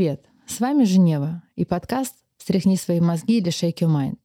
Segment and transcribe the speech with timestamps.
[0.00, 0.24] привет!
[0.46, 4.16] С вами Женева и подкаст «Стряхни свои мозги» или «Shake your mind».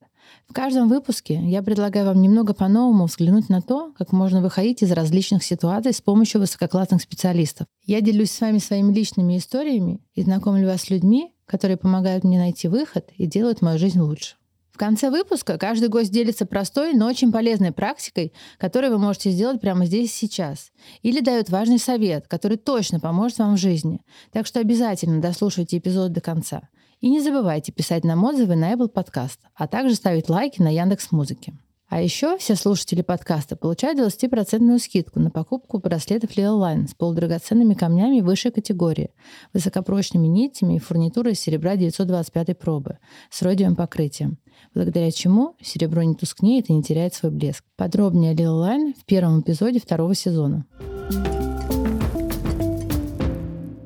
[0.48, 4.94] В каждом выпуске я предлагаю вам немного по-новому взглянуть на то, как можно выходить из
[4.94, 7.68] различных ситуаций с помощью высококлассных специалистов.
[7.84, 12.38] Я делюсь с вами своими личными историями и знакомлю вас с людьми, которые помогают мне
[12.38, 14.38] найти выход и делают мою жизнь лучше.
[14.76, 19.62] В конце выпуска каждый гость делится простой, но очень полезной практикой, которую вы можете сделать
[19.62, 20.74] прямо здесь и сейчас.
[21.02, 24.02] Или дает важный совет, который точно поможет вам в жизни.
[24.34, 26.68] Так что обязательно дослушайте эпизод до конца.
[27.00, 31.14] И не забывайте писать нам отзывы на Apple Podcast, а также ставить лайки на Яндекс
[31.14, 31.54] Музыке.
[31.88, 37.76] А еще все слушатели подкаста получают 20% скидку на покупку браслетов Lil Line с полудрагоценными
[37.76, 39.12] камнями высшей категории,
[39.54, 42.98] высокопрочными нитями и фурнитурой из серебра 925 пробы
[43.30, 44.40] с родиевым покрытием,
[44.74, 47.64] благодаря чему серебро не тускнеет и не теряет свой блеск.
[47.76, 50.66] Подробнее Lil Line в первом эпизоде второго сезона.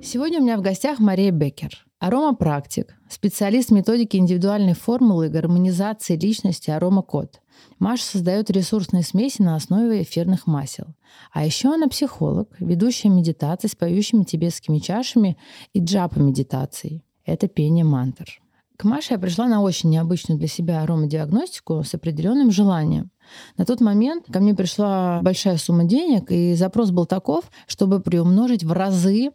[0.02, 7.42] Сегодня у меня в гостях Мария Беккер, аромапрактик, специалист методики индивидуальной формулы гармонизации личности аромакод–
[7.80, 10.88] Маша создает ресурсные смеси на основе эфирных масел.
[11.32, 15.38] А еще она психолог, ведущая медитации с поющими тибетскими чашами
[15.74, 17.04] и джапа медитацией.
[17.26, 18.42] Это пение мантр.
[18.80, 23.12] К Маше я пришла на очень необычную для себя аромадиагностику с определенным желанием.
[23.58, 28.64] На тот момент ко мне пришла большая сумма денег, и запрос был таков, чтобы приумножить
[28.64, 29.32] в разы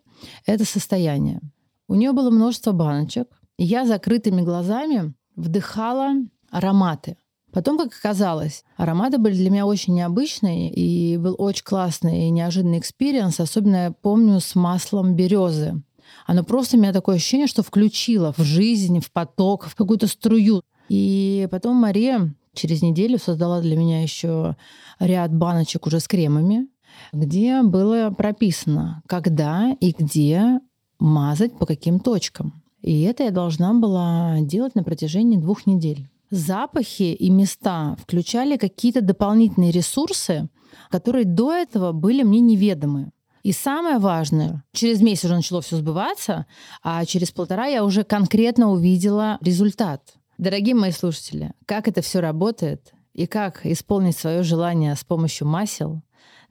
[0.47, 1.41] это состояние.
[1.89, 3.29] У нее было множество баночек,
[3.59, 6.15] и я закрытыми глазами вдыхала
[6.51, 7.19] ароматы.
[7.55, 12.81] Потом, как оказалось, ароматы были для меня очень необычные, и был очень классный и неожиданный
[12.81, 13.39] experience.
[13.39, 15.81] Особенно я помню с маслом березы.
[16.27, 20.63] Оно просто у меня такое ощущение, что включило в жизнь, в поток, в какую-то струю.
[20.89, 24.57] И потом Мария через неделю создала для меня еще
[24.99, 26.67] ряд баночек уже с кремами,
[27.13, 30.59] где было прописано, когда и где
[30.99, 32.65] мазать по каким точкам.
[32.83, 39.01] И это я должна была делать на протяжении двух недель запахи и места включали какие-то
[39.01, 40.49] дополнительные ресурсы,
[40.91, 43.13] которые до этого были мне неведомы.
[43.43, 46.47] И самое важное, через месяц уже начало все сбываться,
[46.83, 50.15] а через полтора я уже конкретно увидела результат.
[50.39, 56.03] Дорогие мои слушатели, как это все работает и как исполнить свое желание с помощью масел,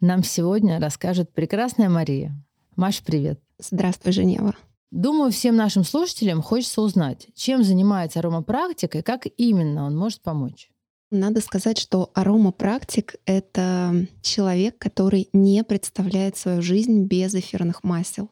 [0.01, 2.35] нам сегодня расскажет прекрасная Мария.
[2.75, 3.39] Маш, привет.
[3.57, 4.53] Здравствуй, Женева.
[4.93, 10.69] Думаю, всем нашим слушателям хочется узнать, чем занимается аромапрактик и как именно он может помочь.
[11.09, 18.29] Надо сказать, что аромапрактик— это человек, который не представляет свою жизнь без эфирных масел.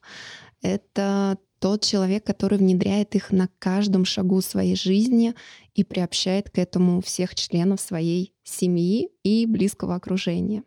[0.62, 5.34] Это тот человек, который внедряет их на каждом шагу своей жизни
[5.74, 10.62] и приобщает к этому всех членов своей семьи и близкого окружения.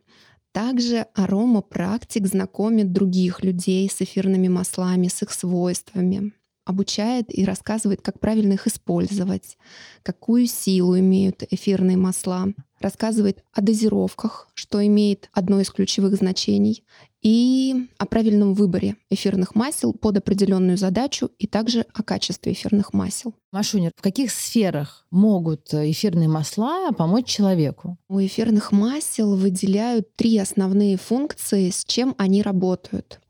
[0.55, 6.33] Также аромапрактик знакомит других людей с эфирными маслами, с их свойствами,
[6.65, 9.59] обучает и рассказывает, как правильно их использовать,
[10.05, 12.47] какую силу имеют эфирные масла,
[12.85, 16.85] рассказывает о дозировках, что имеет одно из ключевых значений,
[17.23, 23.33] и о правильном выборе эфирных масел под определенную задачу и также о качестве эфирных масел.
[23.51, 27.97] Машунер, в каких сферах могут эфирные масла помочь человеку?
[28.09, 33.21] У эфирных масел выделяют три основные функции, с чем они работают.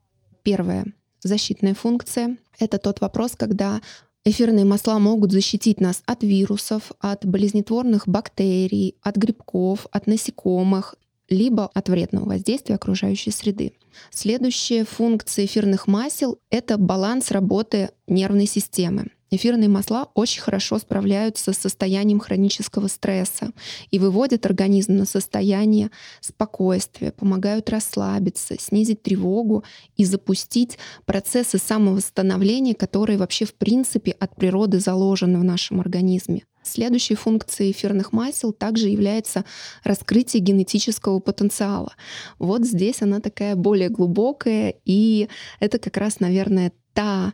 [0.43, 0.85] Первое—
[1.23, 2.37] защитная функция.
[2.59, 3.81] Это тот вопрос, когда
[4.27, 10.95] Эфирные масла могут защитить нас от вирусов, от болезнетворных бактерий, от грибков, от насекомых,
[11.29, 13.73] либо от вредного воздействия окружающей среды.
[14.09, 19.11] Следующая функция эфирных масел— это баланс работы нервной системы.
[19.31, 23.51] Эфирные масла очень хорошо справляются с состоянием хронического стресса
[23.89, 25.89] и выводят организм на состояние
[26.21, 29.63] спокойствия, помогают расслабиться, снизить тревогу
[29.97, 36.43] и запустить процессы самовосстановления, которые вообще в принципе от природы заложены в нашем организме.
[36.61, 39.45] Следующей функцией эфирных масел также является
[39.83, 41.93] раскрытие генетического потенциала.
[42.39, 45.29] Вот здесь она такая более глубокая, и
[45.59, 47.33] это как раз, наверное, та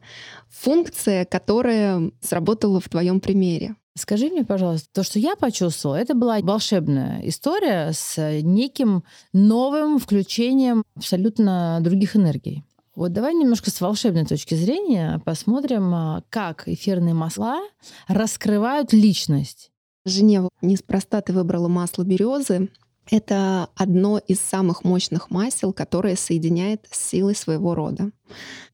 [0.49, 3.75] функция, которая сработала в твоем примере.
[3.95, 10.83] Скажи мне, пожалуйста, то, что я почувствовала, это была волшебная история с неким новым включением
[10.95, 12.63] абсолютно других энергий.
[12.95, 17.61] Вот давай немножко с волшебной точки зрения посмотрим, а, как эфирные масла
[18.07, 19.71] раскрывают личность.
[20.03, 22.69] Женева, неспроста ты выбрала масло березы.
[23.09, 28.11] Это одно из самых мощных масел, которое соединяет с силой своего рода.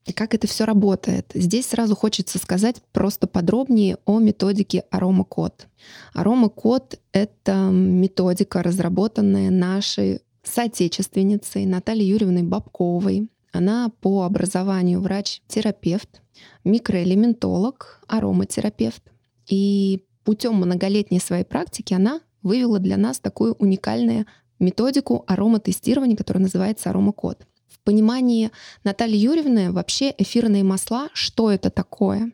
[0.05, 1.31] И как это все работает?
[1.33, 5.67] Здесь сразу хочется сказать просто подробнее о методике аромакод.
[6.13, 13.29] Аромакод— это методика, разработанная нашей соотечественницей Натальей Юрьевной Бабковой.
[13.51, 16.21] Она по образованию врач-терапевт,
[16.63, 19.03] микроэлементолог, ароматерапевт.
[19.47, 24.25] И путем многолетней своей практики она вывела для нас такую уникальную
[24.59, 27.45] методику ароматестирования, которая называется аромакод.
[27.67, 28.51] В понимании
[28.83, 32.31] Натальи Юрьевны вообще эфирные масла, что это такое?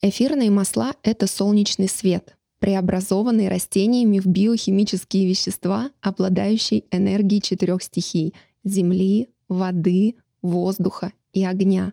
[0.00, 8.34] Эфирные масла— это солнечный свет, преобразованный растениями в биохимические вещества, обладающие энергией четырех стихий—
[8.64, 11.92] земли, воды, воздуха и огня.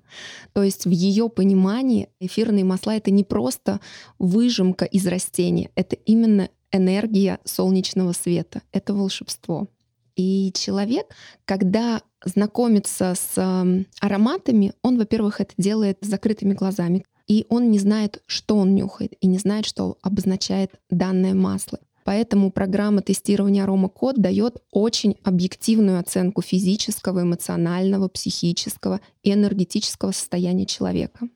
[0.54, 3.80] То есть в ее понимании эфирные масла— это не просто
[4.20, 9.70] выжимка из растения, это именно энергия солнечного света, это волшебство.
[10.16, 11.08] И человек,
[11.46, 18.22] когда знакомится с ароматами, он, во-первых, это делает с закрытыми глазами, и он не знает,
[18.26, 21.80] что он нюхает, и не знает, что обозначает данное масло.
[22.04, 31.30] Поэтому программа тестирования аромакод дает очень объективную оценку физического, эмоционального, психического и энергетического состояния человека.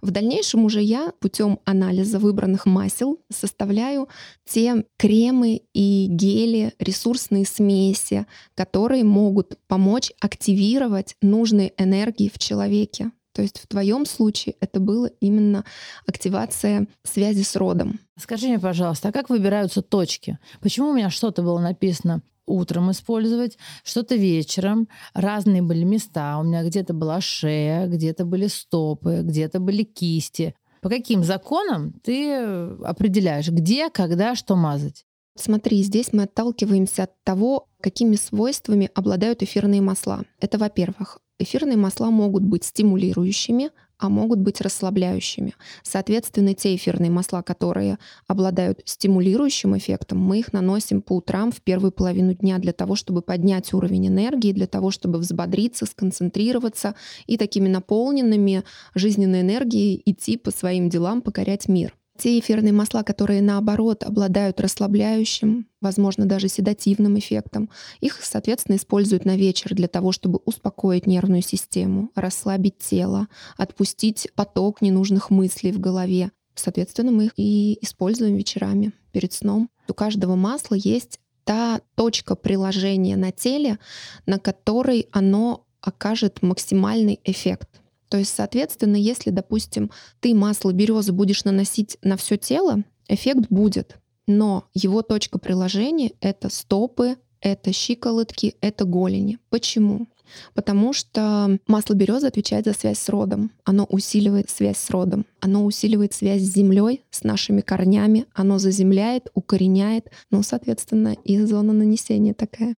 [0.00, 4.08] В дальнейшем уже я путем анализа выбранных масел составляю
[4.44, 13.10] те кремы и гели, ресурсные смеси, которые могут помочь активировать нужные энергии в человеке.
[13.32, 15.64] То есть в твоем случае это было именно
[16.06, 17.98] активация связи с родом.
[18.16, 20.38] Скажи мне, пожалуйста, а как выбираются точки?
[20.60, 24.88] Почему у меня что-то было написано утром использовать, что-то вечером.
[25.14, 26.38] Разные были места.
[26.38, 30.54] У меня где-то была шея, где-то были стопы, где-то были кисти.
[30.80, 35.04] По каким законам ты определяешь, где, когда, что мазать?
[35.36, 40.24] Смотри, здесь мы отталкиваемся от того, какими свойствами обладают эфирные масла.
[40.40, 45.54] Это, во-первых, Эфирные масла могут быть стимулирующими, а могут быть расслабляющими.
[45.82, 51.92] Соответственно, те эфирные масла, которые обладают стимулирующим эффектом, мы их наносим по утрам в первую
[51.92, 56.94] половину дня для того, чтобы поднять уровень энергии, для того, чтобы взбодриться, сконцентрироваться
[57.26, 58.64] и такими наполненными
[58.94, 61.94] жизненной энергией идти по своим делам, покорять мир.
[62.16, 67.70] Те эфирные масла, которые наоборот обладают расслабляющим, возможно, даже седативным эффектом,
[68.00, 73.26] их, соответственно, используют на вечер для того, чтобы успокоить нервную систему, расслабить тело,
[73.56, 76.30] отпустить поток ненужных мыслей в голове.
[76.54, 79.68] Соответственно, мы их и используем вечерами перед сном.
[79.88, 83.78] У каждого масла есть та точка приложения на теле,
[84.24, 87.80] на которой оно окажет максимальный эффект.
[88.14, 89.90] То есть, соответственно, если, допустим,
[90.20, 93.96] ты масло березы будешь наносить на все тело, эффект будет.
[94.28, 99.40] Но его точка приложения— это стопы, это щиколотки, это голени.
[99.50, 100.06] Почему?
[100.54, 103.50] Потому что масло березы отвечает за связь с родом.
[103.64, 105.26] Оно усиливает связь с родом.
[105.40, 108.26] Оно усиливает связь с землей, с нашими корнями.
[108.32, 110.12] Оно заземляет, укореняет.
[110.30, 112.76] Ну, соответственно, и зона нанесения такая.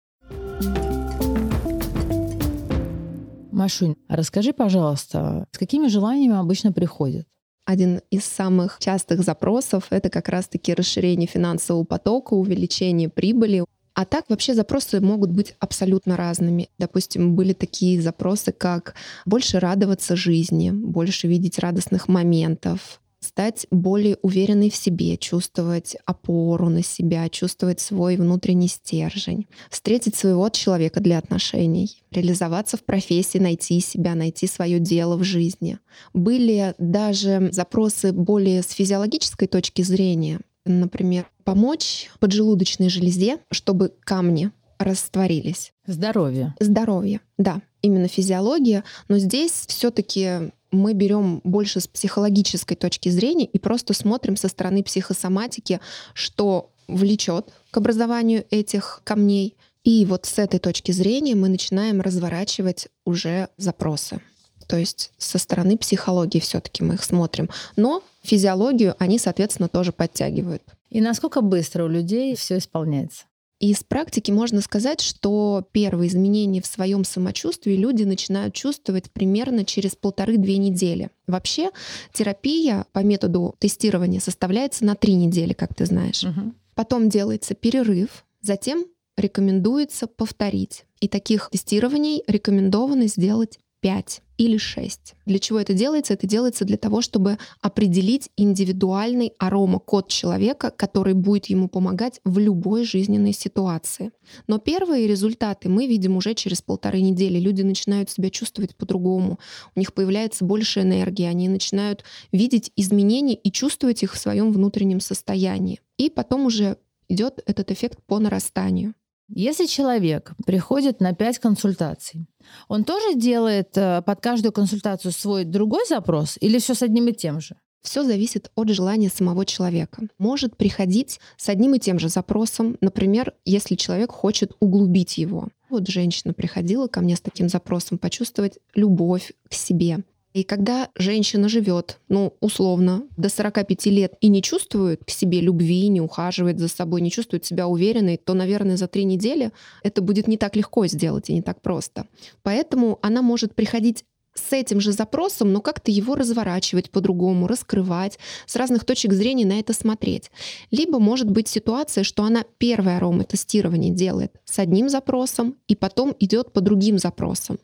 [3.56, 7.26] Машунь, расскажи, пожалуйста, с какими желаниями обычно приходят?
[7.64, 13.64] Один из самых частых запросов— это как раз-таки расширение финансового потока, увеличение прибыли.
[13.94, 16.68] А так вообще запросы могут быть абсолютно разными.
[16.78, 18.94] Допустим, были такие запросы, как
[19.26, 26.84] больше радоваться жизни, больше видеть радостных моментов, стать более уверенной в себе, чувствовать опору на
[26.84, 34.16] себя, чувствовать свой внутренний стержень, встретить своего человека для отношений, реализоваться в профессии, найти себя,
[34.16, 35.80] найти свое дело в жизни.
[36.14, 45.74] Были даже запросы более с физиологической точки зрения, например, помочь поджелудочной железе, чтобы камни растворились.
[45.86, 46.54] Здоровье.
[46.60, 48.84] Здоровье, да, именно физиология.
[49.08, 54.84] Но здесь все-таки мы берем больше с психологической точки зрения и просто смотрим со стороны
[54.84, 55.80] психосоматики,
[56.14, 59.56] что влечет к образованию этих камней.
[59.84, 64.20] И вот с этой точки зрения мы начинаем разворачивать уже запросы.
[64.68, 67.50] То есть со стороны психологии все-таки мы их смотрим.
[67.76, 70.64] Но физиологию они, соответственно, тоже подтягивают.
[70.90, 73.26] И насколько быстро у людей все исполняется?
[73.60, 79.96] Из практики можно сказать, что первые изменения в своем самочувствии люди начинают чувствовать примерно через
[79.96, 81.10] полторы-две недели.
[81.26, 81.72] Вообще
[82.14, 86.24] терапия по методу тестирования составляется на три недели, как ты знаешь.
[86.24, 86.54] Угу.
[86.76, 88.86] Потом делается перерыв, затем
[89.16, 90.84] рекомендуется повторить.
[91.00, 95.14] И таких тестирований рекомендовано сделать 5 или 6.
[95.28, 96.14] Для чего это делается?
[96.16, 102.84] Это делается для того, чтобы определить индивидуальный аромакод человека, который будет ему помогать в любой
[102.84, 104.12] жизненной ситуации.
[104.48, 107.38] Но первые результаты мы видим уже через полторы недели.
[107.38, 109.38] Люди начинают себя чувствовать по-другому,
[109.76, 115.00] у них появляется больше энергии, они начинают видеть изменения и чувствовать их в своем внутреннем
[115.00, 115.80] состоянии.
[116.00, 116.78] И потом уже
[117.08, 118.96] идет этот эффект по нарастанию.
[119.28, 122.28] Если человек приходит на 5 консультаций,
[122.68, 127.14] он тоже делает э, под каждую консультацию свой другой запрос или все с одним и
[127.14, 127.56] тем же?
[127.82, 130.04] Все зависит от желания самого человека.
[130.18, 135.50] Может приходить с одним и тем же запросом, например, если человек хочет углубить его.
[135.70, 140.04] Вот женщина приходила ко мне с таким запросом почувствовать любовь к себе.
[140.36, 145.88] И когда женщина живет, ну, условно, до 45 лет и не чувствует к себе любви,
[145.88, 150.28] не ухаживает за собой, не чувствует себя уверенной, то, наверное, за три недели это будет
[150.28, 152.08] не так легко сделать и не так просто.
[152.44, 158.58] Поэтому она может приходить с этим же запросом, но как-то его разворачивать по-другому, раскрывать, с
[158.58, 160.32] разных точек зрения на это смотреть.
[160.70, 166.52] Либо может быть ситуация, что она первое ароматестирование делает с одним запросом и потом идет
[166.52, 167.58] по другим запросам.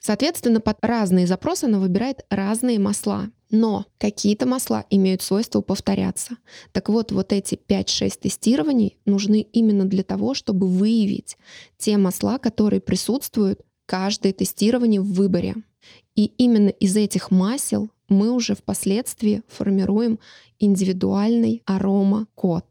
[0.00, 3.30] Соответственно, под разные запросы она выбирает разные масла.
[3.50, 6.36] Но какие-то масла имеют свойство повторяться.
[6.72, 11.36] Так вот, вот эти 5-6 тестирований нужны именно для того, чтобы выявить
[11.76, 15.56] те масла, которые присутствуют каждое тестирование в выборе.
[16.14, 20.18] И именно из этих масел мы уже впоследствии формируем
[20.58, 22.66] индивидуальный арома-код,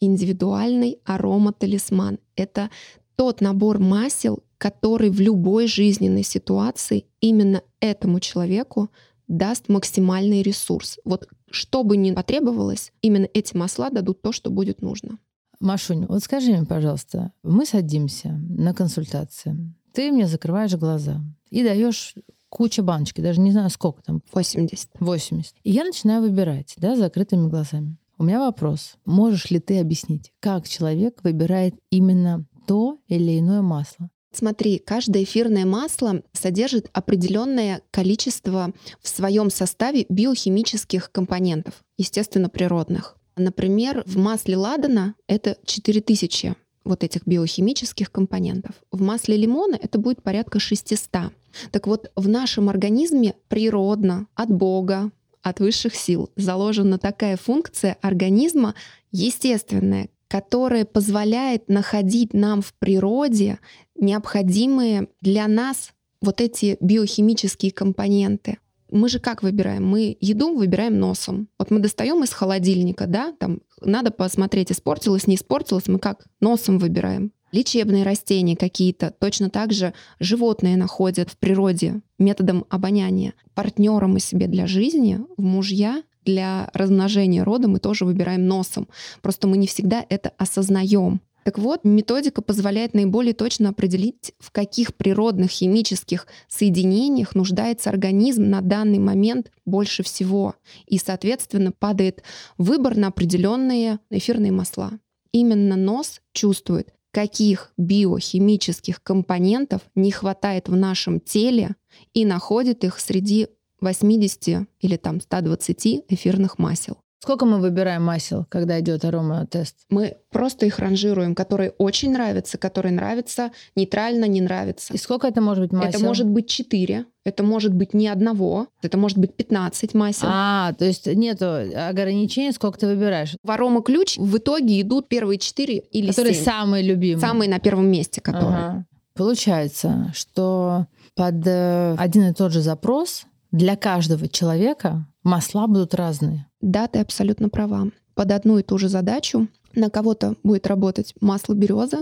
[0.00, 2.18] индивидуальный арома-талисман.
[2.36, 2.70] Это
[3.16, 8.90] тот набор масел, который в любой жизненной ситуации именно этому человеку
[9.28, 10.98] даст максимальный ресурс.
[11.04, 15.18] Вот что бы ни потребовалось, именно эти масла дадут то, что будет нужно.
[15.60, 21.20] Машунь, вот скажи мне, пожалуйста, мы садимся на консультацию, ты мне закрываешь глаза
[21.50, 22.14] и даешь
[22.48, 24.22] куча баночки, даже не знаю сколько там.
[24.32, 24.90] 80.
[24.98, 25.54] 80.
[25.62, 27.96] И я начинаю выбирать, да, закрытыми глазами.
[28.18, 28.94] У меня вопрос.
[29.04, 34.08] Можешь ли ты объяснить, как человек выбирает именно то или иное масло?
[34.34, 43.16] Смотри, каждое эфирное масло содержит определенное количество в своем составе биохимических компонентов, естественно, природных.
[43.36, 48.72] Например, в масле ладана это 4000 вот этих биохимических компонентов.
[48.92, 51.32] В масле лимона это будет порядка 600.
[51.70, 55.10] Так вот, в нашем организме природно, от Бога,
[55.42, 58.74] от высших сил заложена такая функция организма
[59.12, 63.58] естественная, которая позволяет находить нам в природе
[63.96, 68.58] необходимые для нас вот эти биохимические компоненты.
[68.90, 69.86] Мы же как выбираем?
[69.86, 71.48] Мы еду выбираем носом.
[71.58, 76.78] Вот мы достаем из холодильника, да, там надо посмотреть, испортилось, не испортилось, мы как носом
[76.78, 77.32] выбираем.
[77.50, 83.34] Лечебные растения какие-то, точно так же животные находят в природе методом обоняния.
[83.54, 88.88] Партнера мы себе для жизни, в мужья для размножения рода мы тоже выбираем носом.
[89.22, 91.20] Просто мы не всегда это осознаем.
[91.44, 98.62] Так вот, методика позволяет наиболее точно определить, в каких природных химических соединениях нуждается организм на
[98.62, 100.54] данный момент больше всего.
[100.86, 102.22] И, соответственно, падает
[102.56, 104.92] выбор на определенные эфирные масла.
[105.32, 111.76] Именно нос чувствует, каких биохимических компонентов не хватает в нашем теле
[112.14, 113.48] и находит их среди
[113.82, 117.03] 80 или там 120 эфирных масел.
[117.24, 119.76] Сколько мы выбираем масел, когда идет ароматест?
[119.88, 124.92] Мы просто их ранжируем, которые очень нравятся, которые нравятся, нейтрально не нравятся.
[124.92, 125.88] И сколько это может быть масел?
[125.88, 130.28] Это может быть 4, это может быть не одного, это может быть 15 масел.
[130.30, 133.36] А, то есть нет ограничений, сколько ты выбираешь?
[133.42, 136.44] В арома-ключ в итоге идут первые 4 или Которые 7.
[136.44, 137.26] самые любимые.
[137.26, 138.54] Самые на первом месте, которые.
[138.54, 138.86] Ага.
[139.14, 143.24] Получается, что под э, один и тот же запрос
[143.54, 146.48] для каждого человека масла будут разные.
[146.60, 147.86] Да, ты абсолютно права.
[148.14, 149.46] Под одну и ту же задачу
[149.76, 151.98] на кого-то будет работать масло березы,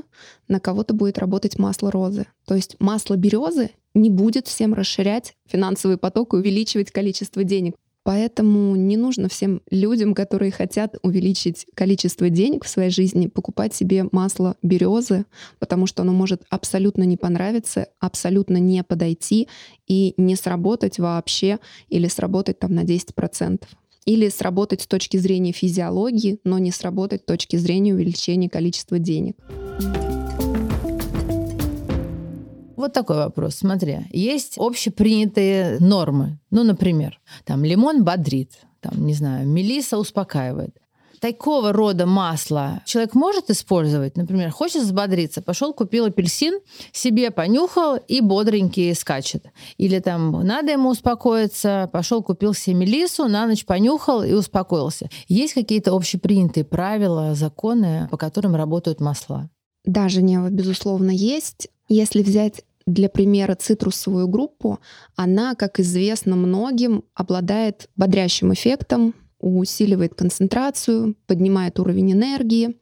[0.49, 2.27] на кого-то будет работать масло розы.
[2.47, 7.75] То есть масло березы не будет всем расширять финансовый поток и увеличивать количество денег.
[8.05, 14.07] Поэтому не нужно всем людям, которые хотят увеличить количество денег в своей жизни, покупать себе
[14.11, 15.25] масло березы,
[15.61, 19.49] потому что оно может абсолютно не понравиться, абсолютно не подойти
[19.87, 23.63] и не сработать вообще или сработать там на 10%.
[24.05, 29.37] Или сработать с точки зрения физиологии, но не сработать с точки зрения увеличения количества денег.
[32.83, 33.55] Вот такой вопрос.
[33.55, 36.41] Смотри, есть общепринятые нормы.
[36.51, 40.77] Ну, например, там лимон бодрит, там, не знаю, мелиса успокаивает.
[41.21, 46.59] Такого рода масло человек может использовать, например, хочет взбодриться, пошел купил апельсин,
[46.91, 49.45] себе понюхал и бодренький скачет.
[49.79, 55.09] Или там надо ему успокоиться, пошел купил себе мелису, на ночь понюхал и успокоился.
[55.29, 59.49] Есть какие-то общепринятые правила, законы, по которым работают масла?
[59.85, 61.69] Да, Женева, безусловно, есть.
[61.89, 64.81] Если взять для примера цитрусовую группу,
[65.17, 72.77] она, как известно многим, обладает бодрящим эффектом, усиливает концентрацию, поднимает уровень энергии.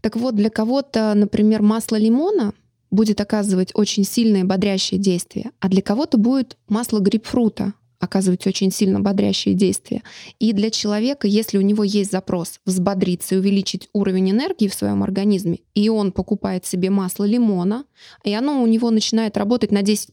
[0.00, 2.54] Так вот, для кого-то, например, масло лимона
[2.90, 7.74] будет оказывать очень сильное бодрящее действие, а для кого-то будет масло грейпфрута
[8.06, 10.02] оказывать очень сильно бодрящие действия.
[10.38, 15.02] И для человека, если у него есть запрос взбодриться и увеличить уровень энергии в своем
[15.02, 17.84] организме, и он покупает себе масло лимона,
[18.24, 20.08] и оно у него начинает работать на 10%,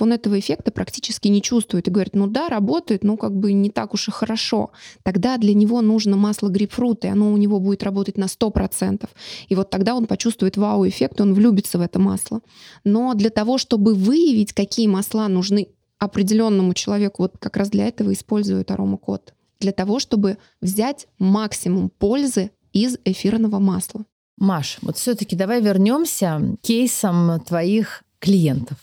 [0.00, 3.70] он этого эффекта практически не чувствует и говорит, ну да, работает, но как бы не
[3.70, 4.70] так уж и хорошо.
[5.02, 9.08] Тогда для него нужно масло грейпфрута, и оно у него будет работать на 100%.
[9.48, 12.40] И вот тогда он почувствует вау-эффект, он влюбится в это масло.
[12.84, 15.68] Но для того, чтобы выявить, какие масла нужны
[16.02, 19.34] определенному человеку вот как раз для этого используют аромакод.
[19.60, 24.04] Для того, чтобы взять максимум пользы из эфирного масла.
[24.36, 28.78] Маш, вот все-таки давай вернемся к кейсам твоих клиентов.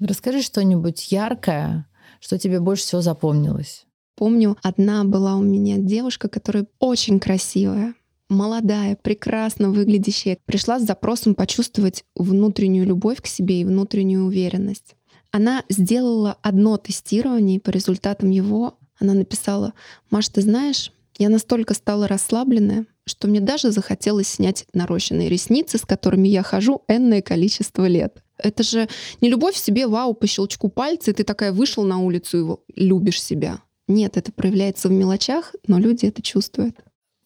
[0.00, 1.86] Расскажи что-нибудь яркое,
[2.18, 3.86] что тебе больше всего запомнилось.
[4.16, 7.94] Помню, одна была у меня девушка, которая очень красивая,
[8.28, 14.96] молодая, прекрасно выглядящая, пришла с запросом почувствовать внутреннюю любовь к себе и внутреннюю уверенность.
[15.34, 19.72] Она сделала одно тестирование, и по результатам его она написала,
[20.08, 25.80] «Маш, ты знаешь, я настолько стала расслабленная, что мне даже захотелось снять нарощенные ресницы, с
[25.80, 28.22] которыми я хожу энное количество лет.
[28.38, 28.88] Это же
[29.20, 32.86] не любовь в себе, вау, по щелчку пальца, и ты такая вышел на улицу и
[32.86, 33.58] любишь себя.
[33.88, 36.76] Нет, это проявляется в мелочах, но люди это чувствуют.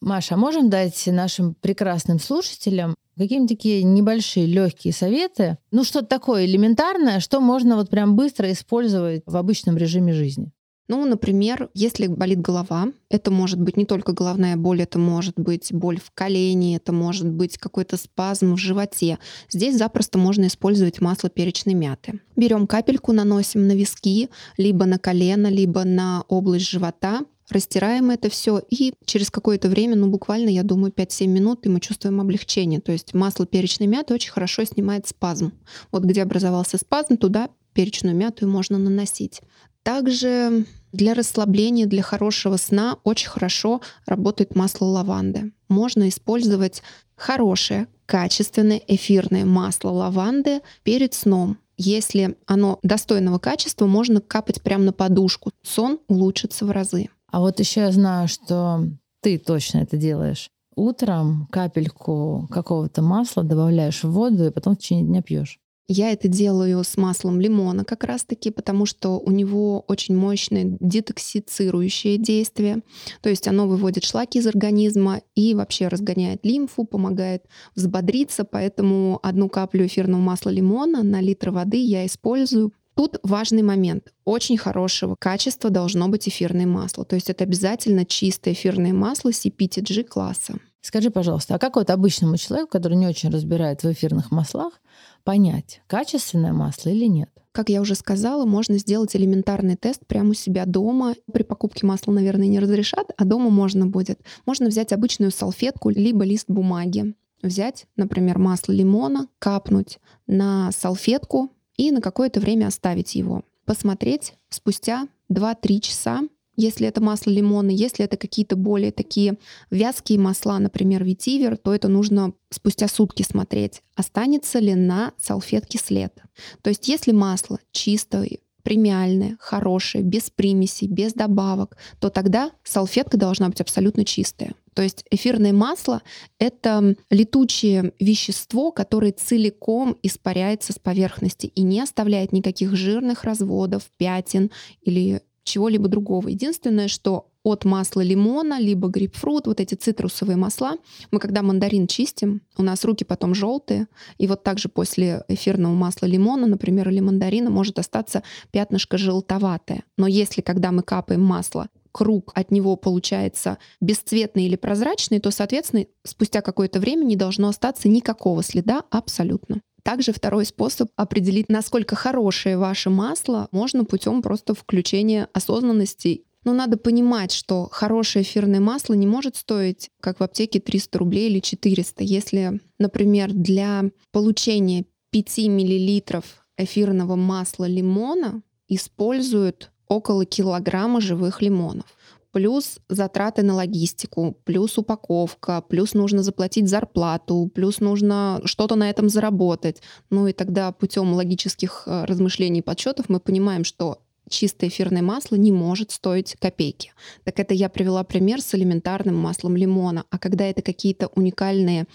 [0.01, 6.45] Маша, а можем дать нашим прекрасным слушателям какие-нибудь такие небольшие легкие советы, ну что-то такое
[6.45, 10.51] элементарное, что можно вот прям быстро использовать в обычном режиме жизни?
[10.89, 15.71] Ну, например, если болит голова, это может быть не только головная боль, это может быть
[15.71, 19.19] боль в колене, это может быть какой-то спазм в животе.
[19.51, 22.21] Здесь запросто можно использовать масло перечной мяты.
[22.35, 27.19] Берем капельку, наносим на виски, либо на колено, либо на область живота,
[27.51, 31.79] растираем это все, и через какое-то время, ну буквально, я думаю, 5-7 минут, и мы
[31.79, 32.79] чувствуем облегчение.
[32.79, 35.53] То есть масло перечной мяты очень хорошо снимает спазм.
[35.91, 39.41] Вот где образовался спазм, туда перечную мяту можно наносить.
[39.83, 45.51] Также для расслабления, для хорошего сна очень хорошо работает масло лаванды.
[45.67, 46.81] Можно использовать
[47.15, 51.57] хорошее, качественное эфирное масло лаванды перед сном.
[51.77, 55.51] Если оно достойного качества, можно капать прямо на подушку.
[55.63, 57.09] Сон улучшится в разы.
[57.31, 58.85] А вот еще я знаю, что
[59.21, 60.49] ты точно это делаешь.
[60.75, 65.59] Утром капельку какого-то масла добавляешь в воду и потом в течение дня пьешь.
[65.91, 72.19] Я это делаю с маслом лимона как раз-таки, потому что у него очень мощное детоксицирующее
[72.19, 72.83] действие.
[73.23, 78.43] То есть оно выводит шлаки из организма и вообще разгоняет лимфу, помогает взбодриться.
[78.43, 84.11] Поэтому одну каплю эфирного масла лимона на литр воды я использую Тут важный момент.
[84.25, 87.05] Очень хорошего качества должно быть эфирное масло.
[87.05, 90.55] То есть это обязательно чистое эфирное масло CPTG класса.
[90.81, 94.81] Скажи, пожалуйста, а как вот обычному человеку, который не очень разбирает в эфирных маслах,
[95.23, 97.29] понять, качественное масло или нет?
[97.53, 101.15] Как я уже сказала, можно сделать элементарный тест прямо у себя дома.
[101.31, 104.19] При покупке масла, наверное, не разрешат, а дома можно будет.
[104.45, 107.15] Можно взять обычную салфетку, либо лист бумаги.
[107.41, 113.43] Взять, например, масло лимона, капнуть на салфетку, и на какое-то время оставить его.
[113.63, 116.21] Посмотреть спустя 2-3 часа,
[116.57, 119.37] если это масло лимона, если это какие-то более такие
[119.71, 126.13] вязкие масла, например, ветивер, то это нужно спустя сутки смотреть, останется ли на салфетке след.
[126.61, 133.49] То есть если масло чистое, премиальное, хорошее, без примесей, без добавок, то тогда салфетка должна
[133.49, 134.53] быть абсолютно чистая.
[134.75, 136.03] То есть эфирное масло—
[136.39, 144.51] это летучее вещество, которое целиком испаряется с поверхности и не оставляет никаких жирных разводов, пятен
[144.83, 146.27] или чего-либо другого.
[146.27, 150.73] Единственное, что от масла лимона, либо грейпфрут, вот эти цитрусовые масла,
[151.11, 156.05] мы когда мандарин чистим, у нас руки потом желтые, и вот также после эфирного масла
[156.05, 159.83] лимона, например, или мандарина, может остаться пятнышко желтоватое.
[159.97, 165.85] Но если когда мы капаем масло круг от него получается бесцветный или прозрачный, то, соответственно,
[166.05, 169.61] спустя какое-то время не должно остаться никакого следа абсолютно.
[169.83, 176.25] Также второй способ определить, насколько хорошее ваше масло, можно путем просто включения осознанности.
[176.45, 181.29] Но надо понимать, что хорошее эфирное масло не может стоить, как в аптеке, 300 рублей
[181.29, 182.03] или 400.
[182.03, 186.23] Если, например, для получения 5 мл
[186.57, 191.85] эфирного масла лимона используют около килограмма живых лимонов.
[192.31, 199.09] Плюс затраты на логистику, плюс упаковка, плюс нужно заплатить зарплату, плюс нужно что-то на этом
[199.09, 199.81] заработать.
[200.11, 205.35] Ну и тогда путем логических э, размышлений и подсчетов мы понимаем, что чистое эфирное масло
[205.35, 206.93] не может стоить копейки.
[207.23, 210.05] Так это я привела пример с элементарным маслом лимона.
[210.09, 211.85] А когда это какие-то уникальные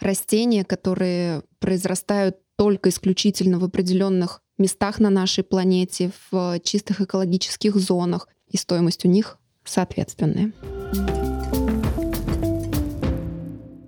[0.00, 8.28] растения, которые произрастают только исключительно в определенных местах на нашей планете, в чистых экологических зонах,
[8.48, 10.52] и стоимость у них соответственная.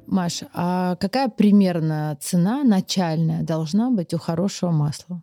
[0.07, 5.23] Маша, а какая примерно цена начальная должна быть у хорошего масла?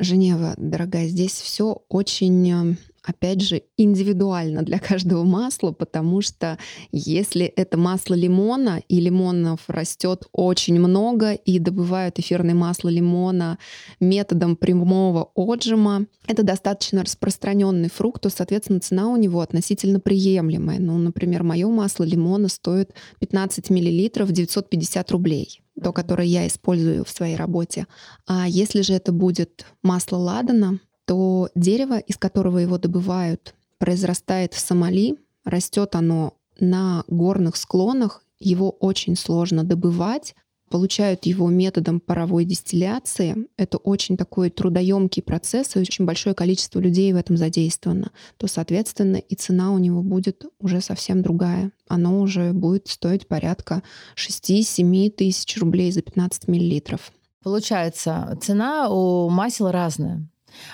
[0.00, 2.78] Женева, дорогая, здесь все очень эм,
[3.10, 6.58] опять же, индивидуально для каждого масла, потому что
[6.92, 13.58] если это масло лимона, и лимонов растет очень много, и добывают эфирное масло лимона
[14.00, 20.78] методом прямого отжима, это достаточно распространенный фрукт, то, соответственно, цена у него относительно приемлемая.
[20.78, 27.10] Ну, например, мое масло лимона стоит 15 мл 950 рублей то, которое я использую в
[27.10, 27.86] своей работе.
[28.26, 30.78] А если же это будет масло ладана,
[31.10, 38.70] то дерево, из которого его добывают, произрастает в Сомали, растет оно на горных склонах, его
[38.70, 40.36] очень сложно добывать,
[40.68, 43.48] получают его методом паровой дистилляции.
[43.56, 48.12] Это очень такой трудоемкий процесс, и очень большое количество людей в этом задействовано.
[48.36, 51.72] То, соответственно, и цена у него будет уже совсем другая.
[51.88, 53.82] Оно уже будет стоить порядка
[54.14, 57.10] 6-7 тысяч рублей за 15 миллилитров.
[57.42, 60.28] Получается, цена у масел разная.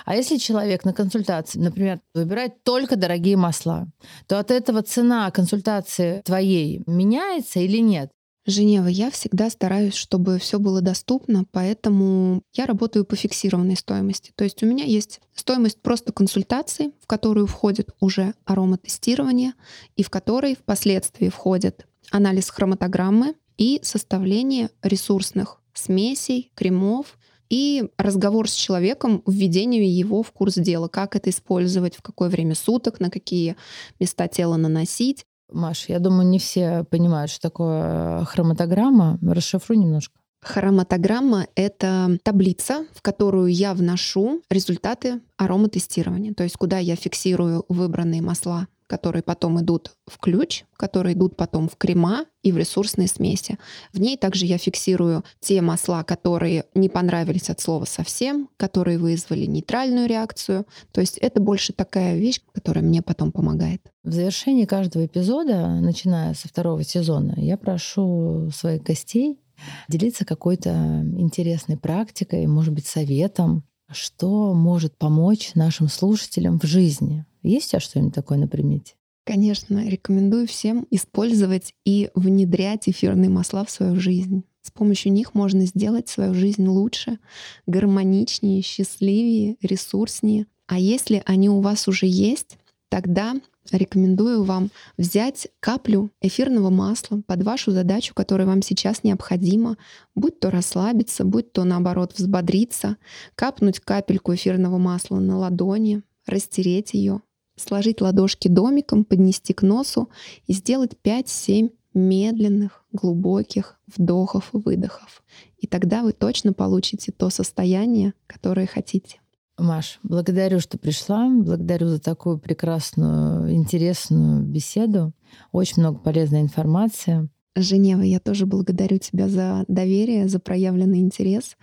[0.05, 3.87] А если человек на консультации, например, выбирает только дорогие масла,
[4.27, 8.11] то от этого цена консультации твоей меняется или нет?
[8.47, 14.31] Женева, я всегда стараюсь, чтобы все было доступно, поэтому я работаю по фиксированной стоимости.
[14.35, 19.51] То есть у меня есть стоимость просто консультации, в которую входит уже ароматестирование,
[19.97, 27.16] и в которой впоследствии входит анализ хроматограммы и составление ресурсных смесей, кремов
[27.49, 32.55] и разговор с человеком, введение его в курс дела, как это использовать, в какое время
[32.55, 33.55] суток, на какие
[33.99, 35.25] места тела наносить.
[35.51, 39.17] Маш, я думаю, не все понимают, что такое хроматограмма.
[39.21, 40.13] Расшифруй немножко.
[40.41, 48.21] Хроматограмма— это таблица, в которую я вношу результаты ароматестирования, то есть куда я фиксирую выбранные
[48.21, 53.57] масла которые потом идут в ключ, которые идут потом в крема и в ресурсные смеси.
[53.93, 59.45] В ней также я фиксирую те масла, которые не понравились от слова совсем, которые вызвали
[59.45, 60.65] нейтральную реакцию.
[60.91, 63.81] То есть это больше такая вещь, которая мне потом помогает.
[64.03, 69.39] В завершении каждого эпизода, начиная со второго сезона, я прошу своих гостей
[69.87, 77.25] делиться какой-то интересной практикой, может быть, советом, что может помочь нашим слушателям в жизни.
[77.47, 78.95] Есть у тебя что-нибудь такое на примете?
[79.25, 84.43] Конечно, рекомендую всем использовать и внедрять эфирные масла в свою жизнь.
[84.61, 87.19] С помощью них можно сделать свою жизнь лучше,
[87.65, 90.45] гармоничнее, счастливее, ресурснее.
[90.67, 92.57] А если они у вас уже есть,
[92.89, 93.35] тогда
[93.71, 99.77] рекомендую вам взять каплю эфирного масла под вашу задачу, которая вам сейчас необходима,
[100.15, 102.97] будь то расслабиться, будь то наоборот взбодриться,
[103.35, 107.21] капнуть капельку эфирного масла на ладони, растереть ее,
[107.57, 110.09] сложить ладошки домиком, поднести к носу
[110.45, 115.23] и сделать 5-7 медленных, глубоких вдохов-выдохов.
[115.57, 119.19] И тогда вы точно получите то состояние, которое хотите.
[119.57, 121.27] Маш, благодарю, что пришла.
[121.29, 125.13] Благодарю за такую прекрасную, интересную беседу.
[125.51, 127.29] Очень много полезной информации.
[127.55, 131.57] Женева, я тоже благодарю тебя за доверие, за проявленный интерес.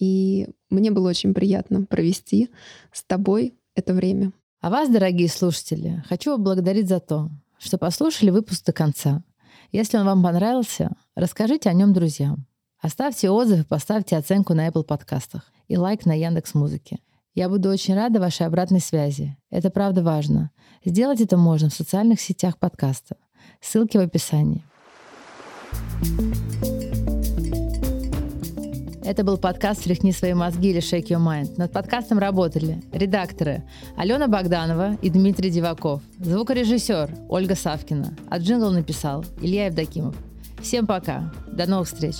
[0.00, 2.50] И мне было очень приятно провести
[2.92, 4.32] с тобой это время.
[4.66, 9.22] А вас, дорогие слушатели, хочу поблагодарить за то, что послушали выпуск до конца.
[9.70, 12.48] Если он вам понравился, расскажите о нем друзьям.
[12.82, 16.98] Оставьте отзыв и поставьте оценку на Apple подкастах и лайк на Яндекс Музыке.
[17.32, 19.36] Я буду очень рада вашей обратной связи.
[19.50, 20.50] Это правда важно.
[20.84, 23.14] Сделать это можно в социальных сетях подкаста.
[23.60, 24.64] Ссылки в описании.
[29.06, 31.56] Это был подкаст «Встряхни свои мозги» или «Shake your mind».
[31.58, 33.62] Над подкастом работали редакторы
[33.96, 40.16] Алена Богданова и Дмитрий Диваков, звукорежиссер Ольга Савкина, а джингл написал Илья Евдокимов.
[40.60, 41.32] Всем пока.
[41.46, 42.16] До новых встреч.